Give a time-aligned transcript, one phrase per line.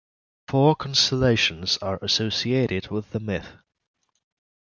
[0.47, 3.57] Four constellations are associated with the myth.